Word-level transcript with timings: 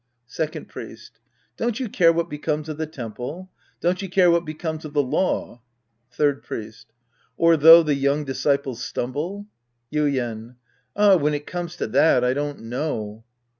Second 0.25 0.67
Pnest. 0.67 1.11
Don't 1.57 1.79
you 1.79 1.87
care 1.87 2.11
what 2.11 2.27
becomes 2.27 2.67
of 2.69 2.77
the 2.77 2.87
temple? 2.87 3.51
Don't 3.81 4.01
you 4.01 4.09
care 4.09 4.31
what 4.31 4.45
becomes 4.45 4.83
of 4.83 4.93
the 4.93 5.03
law? 5.03 5.61
Third 6.09 6.41
Priest. 6.41 6.87
Or 7.37 7.55
though 7.55 7.83
the 7.83 7.93
young 7.93 8.25
disciples 8.25 8.83
stumble? 8.83 9.45
Yuien. 9.93 10.55
Ah, 10.95 11.17
when 11.17 11.35
it 11.35 11.45
comes 11.45 11.75
to 11.75 11.85
that, 11.85 12.23
I 12.23 12.33
don't 12.33 12.61
know. 12.61 13.23